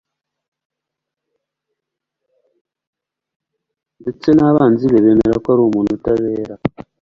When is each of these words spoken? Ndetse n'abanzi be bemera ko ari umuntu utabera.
Ndetse 4.01 4.29
n'abanzi 4.33 4.85
be 4.91 4.99
bemera 5.05 5.35
ko 5.43 5.47
ari 5.53 5.61
umuntu 5.65 5.91
utabera. 5.97 6.53